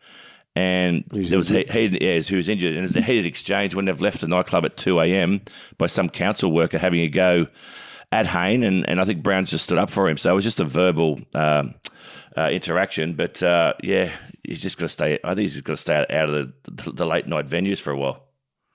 And 0.55 1.05
he's 1.13 1.29
there 1.29 1.39
was 1.39 1.48
he, 1.48 1.63
he, 1.72 2.22
who 2.29 2.36
was 2.36 2.50
injured, 2.50 2.75
and 2.75 2.86
it's 2.86 2.96
a 2.96 3.01
heated 3.01 3.25
exchange 3.25 3.74
when 3.74 3.86
they've 3.86 4.01
left 4.01 4.22
the 4.22 4.27
nightclub 4.27 4.65
at 4.65 4.77
two 4.77 5.00
a.m. 5.00 5.41
by 5.79 5.88
some 5.88 6.10
council 6.10 6.51
worker 6.51 6.77
having 6.77 7.00
a 7.00 7.08
go 7.08 7.48
at 8.13 8.27
Hayne, 8.27 8.63
and, 8.63 8.88
and 8.88 9.01
I 9.01 9.05
think 9.05 9.24
Brown's 9.24 9.50
just 9.50 9.63
stood 9.63 9.79
up 9.79 9.89
for 9.89 10.08
him. 10.08 10.17
So 10.17 10.32
it 10.32 10.36
was 10.36 10.43
just 10.43 10.60
a 10.60 10.65
verbal 10.65 11.20
um, 11.34 11.74
uh, 12.38 12.50
interaction. 12.51 13.15
But 13.15 13.41
uh, 13.41 13.74
yeah, 13.82 14.12
he's 14.43 14.62
just 14.62 14.77
got 14.77 14.86
to 14.86 14.89
stay. 14.89 15.20
I 15.24 15.34
think 15.34 15.51
he's 15.51 15.62
got 15.62 15.74
to 15.74 15.77
stay 15.77 16.05
out 16.10 16.29
of 16.29 16.53
the, 16.65 16.91
the 16.91 17.05
late 17.05 17.27
night 17.27 17.48
venues 17.48 17.79
for 17.79 17.91
a 17.91 17.98
while. 17.98 18.24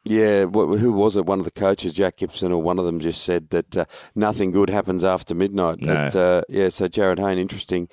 Yeah, 0.04 0.46
who 0.46 0.92
was 0.92 1.16
it? 1.16 1.26
One 1.26 1.38
of 1.38 1.44
the 1.44 1.50
coaches, 1.50 1.92
Jack 1.92 2.16
Gibson, 2.16 2.50
or 2.50 2.62
one 2.62 2.78
of 2.78 2.84
them, 2.84 2.98
just 2.98 3.22
said 3.22 3.50
that 3.50 3.76
uh, 3.76 3.84
nothing 4.14 4.52
good 4.52 4.70
happens 4.70 5.04
after 5.04 5.34
midnight. 5.34 5.80
No. 5.80 5.94
But, 5.94 6.16
uh, 6.16 6.42
yeah, 6.48 6.70
so 6.70 6.86
Jarryd 6.88 7.18
Hayne, 7.18 7.38
interesting 7.38 7.88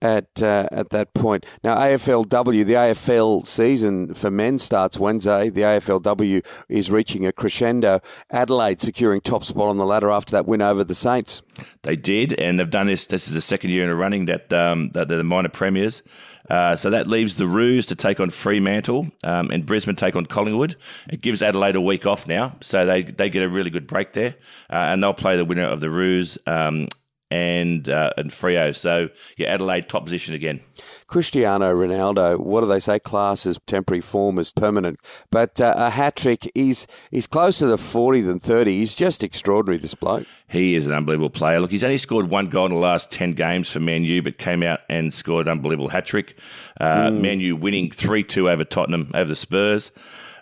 at 0.00 0.42
uh, 0.42 0.68
at 0.70 0.90
that 0.90 1.14
point. 1.14 1.44
Now, 1.62 1.76
AFLW, 1.76 2.64
the 2.64 2.74
AFL 2.74 3.46
season 3.46 4.14
for 4.14 4.30
men 4.30 4.58
starts 4.58 4.98
Wednesday. 4.98 5.50
The 5.50 5.62
AFLW 5.62 6.44
is 6.68 6.90
reaching 6.90 7.26
a 7.26 7.32
crescendo. 7.32 8.00
Adelaide 8.30 8.80
securing 8.80 9.20
top 9.20 9.44
spot 9.44 9.68
on 9.68 9.76
the 9.76 9.86
ladder 9.86 10.10
after 10.10 10.32
that 10.32 10.46
win 10.46 10.62
over 10.62 10.84
the 10.84 10.94
Saints. 10.94 11.42
They 11.82 11.96
did, 11.96 12.34
and 12.34 12.58
they've 12.58 12.70
done 12.70 12.86
this. 12.86 13.06
This 13.06 13.28
is 13.28 13.34
the 13.34 13.40
second 13.40 13.70
year 13.70 13.84
in 13.84 13.90
a 13.90 13.94
running 13.94 14.26
that, 14.26 14.52
um, 14.52 14.90
that 14.90 15.08
they're 15.08 15.18
the 15.18 15.24
minor 15.24 15.48
premiers. 15.48 16.02
Uh, 16.48 16.74
so 16.74 16.90
that 16.90 17.06
leaves 17.06 17.36
the 17.36 17.46
Roos 17.46 17.86
to 17.86 17.94
take 17.94 18.20
on 18.20 18.30
Fremantle 18.30 19.08
um, 19.22 19.50
and 19.50 19.66
Brisbane 19.66 19.96
take 19.96 20.16
on 20.16 20.24
Collingwood. 20.24 20.76
It 21.10 21.20
gives 21.20 21.42
Adelaide 21.42 21.76
a 21.76 21.80
week 21.80 22.06
off 22.06 22.26
now, 22.26 22.56
so 22.62 22.86
they, 22.86 23.02
they 23.02 23.28
get 23.28 23.42
a 23.42 23.48
really 23.48 23.70
good 23.70 23.86
break 23.86 24.14
there, 24.14 24.34
uh, 24.70 24.76
and 24.76 25.02
they'll 25.02 25.12
play 25.12 25.36
the 25.36 25.44
winner 25.44 25.64
of 25.64 25.80
the 25.80 25.90
Roos 25.90 26.38
um, 26.46 26.88
and 27.30 27.88
uh, 27.88 28.10
and 28.16 28.30
Freo. 28.30 28.74
So 28.74 29.08
yeah, 29.36 29.48
Adelaide 29.48 29.88
top 29.88 30.04
position 30.04 30.34
again. 30.34 30.60
Cristiano 31.06 31.74
Ronaldo, 31.74 32.38
what 32.38 32.62
do 32.62 32.66
they 32.66 32.80
say? 32.80 32.98
Class 32.98 33.46
is 33.46 33.58
temporary, 33.66 34.00
form 34.00 34.38
is 34.38 34.52
permanent. 34.52 34.98
But 35.30 35.60
uh, 35.60 35.74
a 35.76 35.90
hat 35.90 36.16
trick 36.16 36.50
is 36.54 36.86
is 37.10 37.26
closer 37.26 37.68
to 37.68 37.76
forty 37.76 38.20
than 38.20 38.40
thirty. 38.40 38.78
He's 38.78 38.94
just 38.94 39.22
extraordinary. 39.22 39.78
This 39.78 39.94
bloke. 39.94 40.26
He 40.50 40.74
is 40.74 40.86
an 40.86 40.92
unbelievable 40.92 41.30
player. 41.30 41.60
Look, 41.60 41.70
he's 41.70 41.84
only 41.84 41.98
scored 41.98 42.30
one 42.30 42.48
goal 42.48 42.66
in 42.66 42.72
the 42.72 42.78
last 42.78 43.10
ten 43.10 43.32
games 43.32 43.68
for 43.68 43.80
Man 43.80 44.04
U, 44.04 44.22
but 44.22 44.38
came 44.38 44.62
out 44.62 44.80
and 44.88 45.12
scored 45.12 45.46
an 45.46 45.52
unbelievable 45.52 45.88
hat 45.88 46.06
trick. 46.06 46.38
Uh, 46.80 47.10
mm. 47.10 47.20
Man 47.20 47.40
U 47.40 47.56
winning 47.56 47.90
three 47.90 48.24
two 48.24 48.48
over 48.48 48.64
Tottenham 48.64 49.10
over 49.14 49.28
the 49.28 49.36
Spurs. 49.36 49.90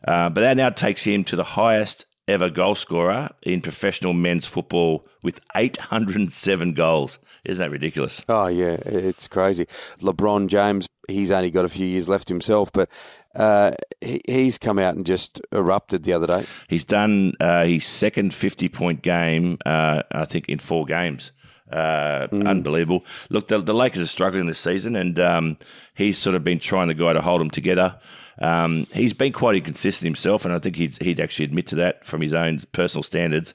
Uh, 0.06 0.28
but 0.28 0.42
that 0.42 0.56
now 0.56 0.70
takes 0.70 1.02
him 1.02 1.24
to 1.24 1.34
the 1.34 1.42
highest 1.42 2.06
ever 2.28 2.50
goal 2.50 2.74
scorer 2.74 3.30
in 3.42 3.60
professional 3.60 4.12
men's 4.12 4.46
football 4.46 5.06
with 5.22 5.40
807 5.54 6.74
goals. 6.74 7.18
Isn't 7.44 7.64
that 7.64 7.70
ridiculous? 7.70 8.22
Oh, 8.28 8.48
yeah, 8.48 8.78
it's 8.84 9.28
crazy. 9.28 9.66
LeBron 10.00 10.48
James, 10.48 10.88
he's 11.08 11.30
only 11.30 11.50
got 11.50 11.64
a 11.64 11.68
few 11.68 11.86
years 11.86 12.08
left 12.08 12.28
himself, 12.28 12.72
but 12.72 12.90
uh, 13.34 13.72
he, 14.00 14.20
he's 14.26 14.58
come 14.58 14.78
out 14.78 14.96
and 14.96 15.06
just 15.06 15.40
erupted 15.52 16.02
the 16.02 16.12
other 16.12 16.26
day. 16.26 16.46
He's 16.68 16.84
done 16.84 17.34
uh, 17.40 17.64
his 17.64 17.86
second 17.86 18.34
50 18.34 18.68
point 18.68 19.02
game, 19.02 19.58
uh, 19.64 20.02
I 20.10 20.24
think, 20.24 20.48
in 20.48 20.58
four 20.58 20.84
games. 20.84 21.32
Uh, 21.70 22.28
mm. 22.28 22.46
Unbelievable. 22.46 23.04
Look, 23.28 23.48
the, 23.48 23.58
the, 23.58 23.74
Lakers 23.74 24.02
are 24.02 24.06
struggling 24.06 24.46
this 24.46 24.58
season, 24.58 24.94
and 24.94 25.18
um, 25.18 25.58
he's 25.94 26.16
sort 26.16 26.36
of 26.36 26.44
been 26.44 26.60
trying 26.60 26.88
the 26.88 26.94
guy 26.94 27.12
to 27.12 27.20
hold 27.20 27.40
them 27.40 27.50
together. 27.50 27.98
Um, 28.38 28.86
he's 28.92 29.12
been 29.12 29.32
quite 29.32 29.56
inconsistent 29.56 30.04
himself, 30.04 30.44
and 30.44 30.54
I 30.54 30.58
think 30.58 30.76
he'd, 30.76 31.00
he'd 31.02 31.20
actually 31.20 31.46
admit 31.46 31.66
to 31.68 31.76
that 31.76 32.04
from 32.04 32.20
his 32.20 32.32
own 32.32 32.62
personal 32.72 33.02
standards. 33.02 33.54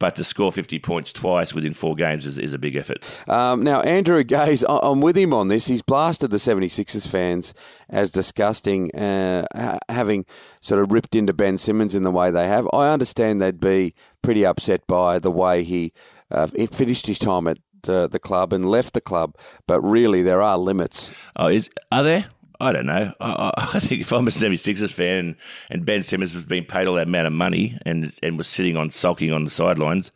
But 0.00 0.14
to 0.14 0.22
score 0.22 0.52
50 0.52 0.78
points 0.78 1.12
twice 1.12 1.52
within 1.52 1.74
four 1.74 1.96
games 1.96 2.24
is, 2.24 2.38
is 2.38 2.52
a 2.52 2.58
big 2.58 2.76
effort. 2.76 3.04
Um, 3.28 3.64
now, 3.64 3.80
Andrew 3.80 4.22
Gaze, 4.22 4.62
I'm 4.68 5.00
with 5.00 5.16
him 5.16 5.34
on 5.34 5.48
this. 5.48 5.66
He's 5.66 5.82
blasted 5.82 6.30
the 6.30 6.36
76ers 6.36 7.08
fans 7.08 7.52
as 7.88 8.12
disgusting, 8.12 8.94
uh, 8.94 9.44
having 9.88 10.24
sort 10.60 10.82
of 10.82 10.92
ripped 10.92 11.16
into 11.16 11.32
Ben 11.32 11.58
Simmons 11.58 11.96
in 11.96 12.04
the 12.04 12.12
way 12.12 12.30
they 12.30 12.46
have. 12.46 12.68
I 12.72 12.92
understand 12.92 13.42
they'd 13.42 13.58
be 13.58 13.92
pretty 14.22 14.46
upset 14.46 14.86
by 14.86 15.18
the 15.18 15.32
way 15.32 15.64
he 15.64 15.92
uh, 16.30 16.46
finished 16.70 17.06
his 17.06 17.18
time 17.18 17.46
at 17.46 17.58
uh, 17.86 18.06
the 18.06 18.18
club 18.18 18.52
and 18.52 18.64
left 18.64 18.94
the 18.94 19.00
club, 19.00 19.36
but 19.66 19.80
really 19.80 20.22
there 20.22 20.42
are 20.42 20.58
limits. 20.58 21.12
Oh, 21.36 21.48
is 21.48 21.70
are 21.92 22.02
there? 22.02 22.26
I 22.60 22.72
don't 22.72 22.86
know. 22.86 23.12
I, 23.20 23.52
I, 23.56 23.80
think 23.80 24.00
if 24.00 24.12
I'm 24.12 24.26
a 24.26 24.30
76ers 24.30 24.90
fan 24.90 25.36
and 25.70 25.86
Ben 25.86 26.02
Simmons 26.02 26.34
was 26.34 26.44
being 26.44 26.64
paid 26.64 26.88
all 26.88 26.94
that 26.94 27.06
amount 27.06 27.28
of 27.28 27.32
money 27.32 27.78
and, 27.86 28.12
and 28.22 28.36
was 28.36 28.48
sitting 28.48 28.76
on 28.76 28.90
sulking 28.90 29.32
on 29.32 29.44
the 29.44 29.50
sidelines, 29.50 30.10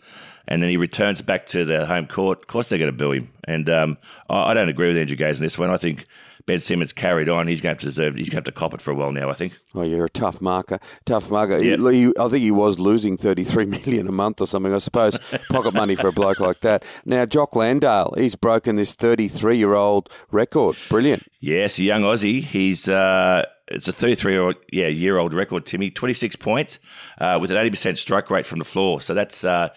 and 0.49 0.61
then 0.61 0.69
he 0.69 0.77
returns 0.77 1.23
back 1.23 1.47
to 1.49 1.65
the 1.65 1.87
home 1.87 2.07
court, 2.07 2.41
of 2.41 2.47
course 2.49 2.69
they're 2.69 2.79
going 2.79 2.91
to 2.91 2.97
boo 2.97 3.13
him. 3.13 3.31
And 3.45 3.71
um, 3.71 3.99
I, 4.29 4.51
I, 4.51 4.55
don't 4.55 4.69
agree 4.69 4.89
with 4.89 4.97
Andrew 4.97 5.17
Gaze 5.17 5.37
on 5.37 5.43
this 5.43 5.57
one. 5.57 5.71
I 5.71 5.77
think 5.77 6.07
Ben 6.47 6.61
Simmons 6.61 6.93
carried 6.93 7.29
on. 7.29 7.47
He's 7.47 7.61
going 7.61 7.77
to 7.77 7.85
deserve. 7.85 8.15
He's 8.15 8.29
going 8.29 8.43
to 8.43 8.49
have 8.49 8.55
to 8.55 8.59
cop 8.59 8.75
it 8.75 8.81
for 8.81 8.91
a 8.91 8.95
while 8.95 9.13
now. 9.13 9.31
I 9.31 9.35
think. 9.35 9.57
Oh, 9.75 9.83
you're 9.83 10.05
a 10.05 10.11
tough 10.11 10.41
marker. 10.41 10.79
Tough 11.05 11.31
marker. 11.31 11.63
Yeah. 11.63 11.75
I 11.75 12.29
think 12.29 12.43
he 12.43 12.51
was 12.51 12.79
losing 12.79 13.17
33 13.17 13.65
million 13.67 14.09
a 14.09 14.13
month 14.13 14.41
or 14.41 14.47
something. 14.47 14.73
I 14.73 14.79
suppose 14.79 15.19
pocket 15.51 15.75
money 15.75 15.95
for 15.95 16.09
a 16.09 16.13
bloke 16.13 16.41
like 16.41 16.61
that. 16.61 16.85
Now, 17.05 17.25
Jock 17.27 17.55
Landale, 17.57 18.15
he's 18.17 18.35
broken 18.35 18.77
this 18.77 18.95
33 18.95 19.57
year 19.57 19.75
old 19.75 20.11
record. 20.31 20.77
Brilliant. 20.89 21.25
Yes, 21.41 21.79
a 21.79 21.83
young 21.85 22.03
Aussie. 22.03 22.43
He's. 22.43 22.89
Uh, 22.89 23.45
it's 23.69 23.89
a 23.89 23.93
33 23.93 24.33
year 24.33 24.43
old, 24.43 24.57
yeah, 24.71 24.89
year 24.89 25.19
old 25.19 25.33
record, 25.33 25.65
Timmy. 25.67 25.91
26 25.91 26.37
points 26.37 26.79
uh, 27.19 27.39
with 27.41 27.51
an 27.51 27.57
80% 27.57 27.97
strike 27.97 28.31
rate 28.31 28.45
from 28.47 28.59
the 28.59 28.65
floor. 28.65 29.01
So 29.01 29.15
that's 29.15 29.45
uh, 29.45 29.71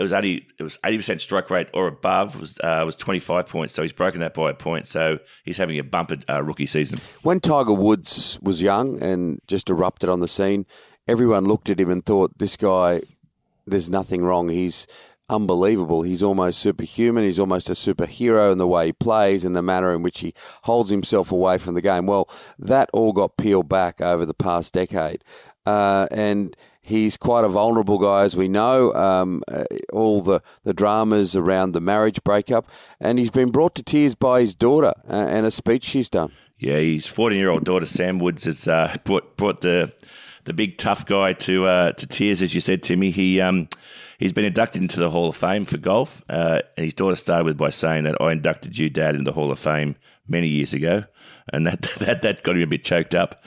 it 0.00 0.02
was 0.02 0.14
only 0.14 0.46
it 0.58 0.62
was 0.62 0.78
eighty 0.82 0.96
percent 0.96 1.20
strike 1.20 1.50
rate 1.50 1.68
or 1.74 1.86
above 1.86 2.40
was 2.40 2.58
uh, 2.64 2.82
was 2.86 2.96
twenty 2.96 3.20
five 3.20 3.46
points. 3.46 3.74
So 3.74 3.82
he's 3.82 3.92
broken 3.92 4.20
that 4.20 4.32
by 4.32 4.50
a 4.50 4.54
point. 4.54 4.88
So 4.88 5.18
he's 5.44 5.58
having 5.58 5.78
a 5.78 5.84
bumper 5.84 6.16
uh, 6.26 6.42
rookie 6.42 6.64
season. 6.64 7.00
When 7.20 7.38
Tiger 7.38 7.74
Woods 7.74 8.38
was 8.40 8.62
young 8.62 9.02
and 9.02 9.40
just 9.46 9.68
erupted 9.68 10.08
on 10.08 10.20
the 10.20 10.26
scene, 10.26 10.64
everyone 11.06 11.44
looked 11.44 11.68
at 11.68 11.78
him 11.78 11.90
and 11.90 12.04
thought, 12.04 12.38
"This 12.38 12.56
guy, 12.56 13.02
there's 13.66 13.90
nothing 13.90 14.24
wrong. 14.24 14.48
He's 14.48 14.86
unbelievable. 15.28 16.02
He's 16.02 16.22
almost 16.22 16.60
superhuman. 16.60 17.24
He's 17.24 17.38
almost 17.38 17.68
a 17.68 17.74
superhero 17.74 18.50
in 18.50 18.56
the 18.56 18.66
way 18.66 18.86
he 18.86 18.92
plays 18.94 19.44
and 19.44 19.54
the 19.54 19.60
manner 19.60 19.94
in 19.94 20.02
which 20.02 20.20
he 20.20 20.32
holds 20.62 20.88
himself 20.88 21.30
away 21.30 21.58
from 21.58 21.74
the 21.74 21.82
game." 21.82 22.06
Well, 22.06 22.26
that 22.58 22.88
all 22.94 23.12
got 23.12 23.36
peeled 23.36 23.68
back 23.68 24.00
over 24.00 24.24
the 24.24 24.32
past 24.32 24.72
decade, 24.72 25.22
uh, 25.66 26.08
and 26.10 26.56
He's 26.90 27.16
quite 27.16 27.44
a 27.44 27.48
vulnerable 27.48 27.98
guy, 27.98 28.24
as 28.24 28.34
we 28.34 28.48
know. 28.48 28.92
Um, 28.94 29.44
uh, 29.46 29.62
all 29.92 30.22
the, 30.22 30.42
the 30.64 30.74
dramas 30.74 31.36
around 31.36 31.70
the 31.70 31.80
marriage 31.80 32.20
breakup, 32.24 32.66
and 32.98 33.16
he's 33.16 33.30
been 33.30 33.52
brought 33.52 33.76
to 33.76 33.84
tears 33.84 34.16
by 34.16 34.40
his 34.40 34.56
daughter 34.56 34.92
uh, 35.08 35.12
and 35.12 35.46
a 35.46 35.52
speech 35.52 35.84
she's 35.84 36.10
done. 36.10 36.32
Yeah, 36.58 36.78
his 36.78 37.06
14 37.06 37.38
year 37.38 37.48
old 37.48 37.64
daughter 37.64 37.86
Sam 37.86 38.18
Woods 38.18 38.42
has 38.42 38.66
uh, 38.66 38.96
brought, 39.04 39.36
brought 39.36 39.60
the 39.60 39.92
the 40.46 40.52
big 40.52 40.78
tough 40.78 41.06
guy 41.06 41.32
to 41.34 41.66
uh, 41.66 41.92
to 41.92 42.06
tears, 42.08 42.42
as 42.42 42.56
you 42.56 42.60
said, 42.60 42.82
Timmy. 42.82 43.12
He 43.12 43.40
um, 43.40 43.68
he's 44.18 44.32
been 44.32 44.44
inducted 44.44 44.82
into 44.82 44.98
the 44.98 45.10
Hall 45.10 45.28
of 45.28 45.36
Fame 45.36 45.66
for 45.66 45.78
golf, 45.78 46.24
uh, 46.28 46.60
and 46.76 46.84
his 46.84 46.94
daughter 46.94 47.14
started 47.14 47.44
with 47.44 47.56
by 47.56 47.70
saying 47.70 48.02
that 48.02 48.20
I 48.20 48.32
inducted 48.32 48.76
you, 48.76 48.90
Dad, 48.90 49.14
into 49.14 49.30
the 49.30 49.32
Hall 49.32 49.52
of 49.52 49.60
Fame 49.60 49.94
many 50.26 50.48
years 50.48 50.74
ago, 50.74 51.04
and 51.52 51.68
that 51.68 51.82
that 52.00 52.22
that 52.22 52.42
got 52.42 52.56
him 52.56 52.62
a 52.62 52.66
bit 52.66 52.82
choked 52.82 53.14
up. 53.14 53.44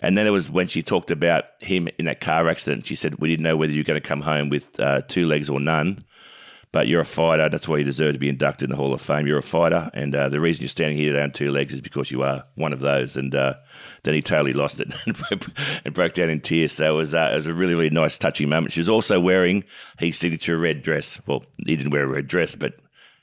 And 0.00 0.16
then 0.16 0.26
it 0.26 0.30
was 0.30 0.50
when 0.50 0.68
she 0.68 0.82
talked 0.82 1.10
about 1.10 1.44
him 1.58 1.88
in 1.98 2.06
that 2.06 2.20
car 2.20 2.48
accident. 2.48 2.86
She 2.86 2.94
said, 2.94 3.16
We 3.16 3.28
didn't 3.28 3.44
know 3.44 3.56
whether 3.56 3.72
you're 3.72 3.84
going 3.84 4.00
to 4.00 4.08
come 4.08 4.22
home 4.22 4.48
with 4.48 4.78
uh, 4.80 5.02
two 5.02 5.26
legs 5.26 5.50
or 5.50 5.60
none, 5.60 6.04
but 6.72 6.88
you're 6.88 7.02
a 7.02 7.04
fighter. 7.04 7.48
That's 7.48 7.68
why 7.68 7.78
you 7.78 7.84
deserve 7.84 8.14
to 8.14 8.18
be 8.18 8.28
inducted 8.28 8.66
in 8.66 8.70
the 8.70 8.76
Hall 8.76 8.94
of 8.94 9.02
Fame. 9.02 9.26
You're 9.26 9.38
a 9.38 9.42
fighter. 9.42 9.90
And 9.92 10.14
uh, 10.14 10.28
the 10.28 10.40
reason 10.40 10.62
you're 10.62 10.68
standing 10.68 10.96
here 10.96 11.20
on 11.20 11.32
two 11.32 11.50
legs 11.50 11.74
is 11.74 11.80
because 11.80 12.10
you 12.10 12.22
are 12.22 12.44
one 12.54 12.72
of 12.72 12.80
those. 12.80 13.16
And 13.16 13.34
uh, 13.34 13.54
then 14.04 14.14
he 14.14 14.22
totally 14.22 14.54
lost 14.54 14.80
it 14.80 14.92
and 15.84 15.94
broke 15.94 16.14
down 16.14 16.30
in 16.30 16.40
tears. 16.40 16.72
So 16.72 16.94
it 16.94 16.96
was, 16.96 17.12
uh, 17.12 17.30
it 17.32 17.36
was 17.36 17.46
a 17.46 17.54
really, 17.54 17.74
really 17.74 17.90
nice, 17.90 18.18
touching 18.18 18.48
moment. 18.48 18.72
She 18.72 18.80
was 18.80 18.88
also 18.88 19.20
wearing 19.20 19.64
his 19.98 20.16
signature 20.16 20.56
red 20.56 20.82
dress. 20.82 21.20
Well, 21.26 21.44
he 21.58 21.76
didn't 21.76 21.90
wear 21.90 22.04
a 22.04 22.08
red 22.08 22.26
dress, 22.26 22.54
but 22.54 22.74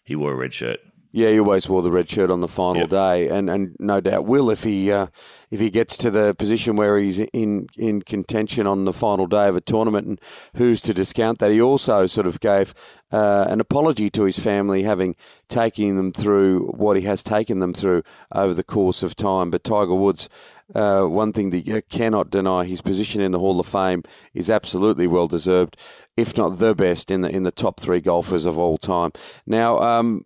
he 0.03 0.15
wore 0.15 0.33
a 0.33 0.35
red 0.35 0.53
shirt. 0.53 0.79
Yeah, 1.17 1.31
he 1.31 1.39
always 1.39 1.67
wore 1.67 1.81
the 1.81 1.89
red 1.89 2.07
shirt 2.07 2.29
on 2.29 2.41
the 2.41 2.47
final 2.47 2.81
yep. 2.83 2.91
day, 2.91 3.27
and, 3.27 3.49
and 3.49 3.75
no 3.79 3.99
doubt 3.99 4.27
will 4.27 4.51
if 4.51 4.61
he 4.61 4.91
uh, 4.91 5.07
if 5.49 5.59
he 5.59 5.71
gets 5.71 5.97
to 5.97 6.11
the 6.11 6.35
position 6.35 6.75
where 6.75 6.99
he's 6.99 7.17
in 7.17 7.65
in 7.75 8.03
contention 8.03 8.67
on 8.67 8.85
the 8.85 8.93
final 8.93 9.25
day 9.25 9.47
of 9.47 9.55
a 9.55 9.61
tournament. 9.61 10.05
And 10.05 10.21
who's 10.57 10.79
to 10.81 10.93
discount 10.93 11.39
that? 11.39 11.49
He 11.49 11.59
also 11.59 12.05
sort 12.05 12.27
of 12.27 12.39
gave 12.39 12.75
uh, 13.11 13.47
an 13.49 13.59
apology 13.59 14.11
to 14.11 14.25
his 14.25 14.37
family, 14.37 14.83
having 14.83 15.15
taken 15.49 15.97
them 15.97 16.11
through 16.11 16.67
what 16.67 16.97
he 16.97 17.01
has 17.07 17.23
taken 17.23 17.61
them 17.61 17.73
through 17.73 18.03
over 18.31 18.53
the 18.53 18.63
course 18.63 19.01
of 19.01 19.15
time. 19.15 19.49
But 19.49 19.63
Tiger 19.63 19.95
Woods. 19.95 20.29
Uh, 20.75 21.05
one 21.05 21.31
thing 21.31 21.49
that 21.51 21.65
you 21.65 21.81
cannot 21.89 22.29
deny, 22.29 22.65
his 22.65 22.81
position 22.81 23.21
in 23.21 23.31
the 23.31 23.39
Hall 23.39 23.57
of 23.57 23.65
Fame 23.65 24.03
is 24.33 24.49
absolutely 24.49 25.07
well 25.07 25.29
deserved, 25.29 25.77
if 26.17 26.37
not 26.37 26.59
the 26.59 26.75
best 26.75 27.09
in 27.09 27.21
the 27.21 27.29
in 27.29 27.43
the 27.43 27.51
top 27.51 27.79
three 27.79 28.01
golfers 28.01 28.43
of 28.43 28.57
all 28.59 28.77
time. 28.77 29.11
Now, 29.45 29.79
um, 29.79 30.25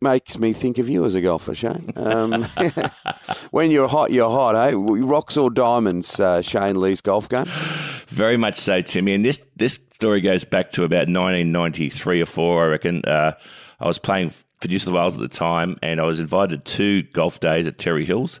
makes 0.00 0.38
me 0.38 0.52
think 0.52 0.78
of 0.78 0.88
you 0.88 1.04
as 1.04 1.14
a 1.14 1.20
golfer, 1.20 1.54
Shane. 1.54 1.92
Um, 1.96 2.42
when 3.50 3.70
you're 3.70 3.88
hot, 3.88 4.10
you're 4.12 4.30
hot, 4.30 4.54
eh? 4.54 4.72
Rocks 4.74 5.36
or 5.36 5.50
diamonds, 5.50 6.20
uh, 6.20 6.42
Shane 6.42 6.80
Lee's 6.80 7.00
golf 7.00 7.28
game? 7.28 7.46
Very 8.08 8.36
much 8.36 8.56
so, 8.56 8.80
Timmy. 8.80 9.14
And 9.14 9.24
this, 9.24 9.42
this 9.56 9.78
story 9.92 10.20
goes 10.20 10.44
back 10.44 10.70
to 10.72 10.84
about 10.84 11.08
1993 11.08 12.20
or 12.20 12.26
four, 12.26 12.64
I 12.64 12.68
reckon. 12.68 13.04
Uh, 13.04 13.32
I 13.80 13.86
was 13.86 13.98
playing 13.98 14.30
for 14.60 14.68
New 14.68 14.78
South 14.78 14.94
Wales 14.94 15.14
at 15.14 15.20
the 15.20 15.28
time, 15.28 15.78
and 15.82 16.00
I 16.00 16.04
was 16.04 16.20
invited 16.20 16.64
to 16.64 16.76
two 16.76 17.02
golf 17.12 17.40
days 17.40 17.66
at 17.66 17.78
Terrey 17.78 18.04
Hills. 18.04 18.40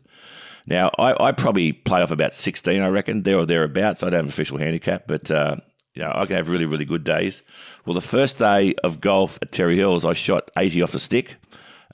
Now, 0.66 0.90
I, 0.98 1.28
I 1.28 1.32
probably 1.32 1.72
play 1.72 2.00
off 2.00 2.10
about 2.10 2.34
16, 2.34 2.80
I 2.80 2.88
reckon, 2.88 3.22
there 3.22 3.38
or 3.38 3.46
thereabouts. 3.46 4.02
I 4.02 4.06
don't 4.06 4.14
have 4.14 4.24
an 4.24 4.30
official 4.30 4.58
handicap, 4.58 5.04
but 5.06 5.30
uh, 5.30 5.56
you 5.94 6.02
know, 6.02 6.12
I 6.14 6.26
can 6.26 6.36
have 6.36 6.48
really, 6.48 6.66
really 6.66 6.84
good 6.84 7.04
days. 7.04 7.42
Well, 7.86 7.94
the 7.94 8.00
first 8.00 8.38
day 8.38 8.74
of 8.82 9.00
golf 9.00 9.38
at 9.40 9.52
Terrey 9.52 9.76
Hills, 9.76 10.04
I 10.04 10.12
shot 10.12 10.50
80 10.56 10.82
off 10.82 10.94
a 10.94 10.98
stick. 10.98 11.36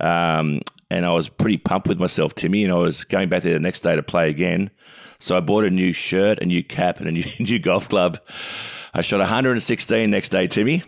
Um, 0.01 0.63
and 0.91 1.07
I 1.07 1.13
was 1.13 1.29
pretty 1.29 1.59
pumped 1.59 1.87
with 1.87 2.01
myself, 2.01 2.35
Timmy, 2.35 2.65
and 2.65 2.73
I 2.73 2.77
was 2.77 3.05
going 3.05 3.29
back 3.29 3.43
there 3.43 3.53
the 3.53 3.61
next 3.61 3.81
day 3.81 3.95
to 3.95 4.03
play 4.03 4.29
again. 4.29 4.71
So 5.21 5.37
I 5.37 5.41
bought 5.41 5.65
a 5.65 5.71
new 5.71 5.93
shirt, 5.93 6.41
a 6.41 6.47
new 6.47 6.65
cap, 6.65 6.99
and 6.99 7.09
a 7.09 7.13
new, 7.13 7.25
new 7.39 7.59
golf 7.59 7.89
club. 7.89 8.19
I 8.95 9.03
shot 9.03 9.21
116 9.21 10.11
next 10.11 10.31
day, 10.31 10.49
Timmy. 10.49 10.83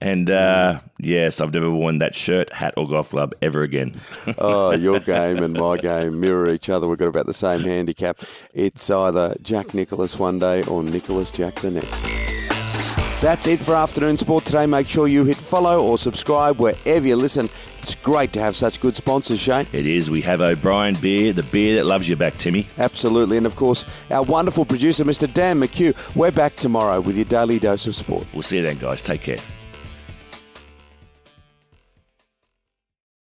And 0.00 0.30
uh, 0.30 0.78
yes, 1.00 1.40
I've 1.40 1.52
never 1.52 1.70
worn 1.72 1.98
that 1.98 2.14
shirt, 2.14 2.52
hat, 2.52 2.74
or 2.76 2.86
golf 2.86 3.10
club 3.10 3.34
ever 3.42 3.62
again. 3.62 3.96
oh, 4.38 4.70
your 4.70 5.00
game 5.00 5.42
and 5.42 5.54
my 5.54 5.76
game 5.76 6.20
mirror 6.20 6.48
each 6.50 6.70
other. 6.70 6.86
We've 6.86 6.98
got 6.98 7.08
about 7.08 7.26
the 7.26 7.34
same 7.34 7.62
handicap. 7.62 8.20
It's 8.54 8.88
either 8.90 9.34
Jack 9.42 9.74
Nicklaus 9.74 10.16
one 10.16 10.38
day 10.38 10.62
or 10.64 10.84
Nicholas 10.84 11.32
Jack 11.32 11.56
the 11.56 11.72
next. 11.72 12.17
That's 13.20 13.48
it 13.48 13.58
for 13.58 13.74
Afternoon 13.74 14.16
Sport 14.16 14.44
today. 14.44 14.64
Make 14.66 14.86
sure 14.86 15.08
you 15.08 15.24
hit 15.24 15.36
follow 15.36 15.84
or 15.84 15.98
subscribe 15.98 16.60
wherever 16.60 17.04
you 17.04 17.16
listen. 17.16 17.48
It's 17.78 17.96
great 17.96 18.32
to 18.34 18.40
have 18.40 18.54
such 18.54 18.80
good 18.80 18.94
sponsors, 18.94 19.40
Shane. 19.40 19.66
It 19.72 19.86
is. 19.86 20.08
We 20.08 20.20
have 20.22 20.40
O'Brien 20.40 20.94
Beer, 20.94 21.32
the 21.32 21.42
beer 21.42 21.74
that 21.74 21.84
loves 21.84 22.08
you 22.08 22.14
back, 22.14 22.38
Timmy. 22.38 22.68
Absolutely. 22.78 23.36
And 23.36 23.44
of 23.44 23.56
course, 23.56 23.84
our 24.12 24.22
wonderful 24.22 24.64
producer, 24.64 25.04
Mr. 25.04 25.32
Dan 25.34 25.58
McHugh. 25.58 26.14
We're 26.14 26.30
back 26.30 26.54
tomorrow 26.54 27.00
with 27.00 27.16
your 27.16 27.24
daily 27.24 27.58
dose 27.58 27.88
of 27.88 27.96
sport. 27.96 28.24
We'll 28.32 28.44
see 28.44 28.58
you 28.58 28.62
then, 28.62 28.78
guys. 28.78 29.02
Take 29.02 29.22
care. 29.22 29.38